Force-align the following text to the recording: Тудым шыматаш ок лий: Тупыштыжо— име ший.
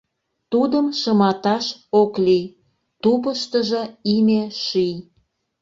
Тудым 0.51 0.85
шыматаш 0.99 1.65
ок 2.01 2.13
лий: 2.25 2.45
Тупыштыжо— 3.01 3.83
име 4.15 4.41
ший. 4.63 4.95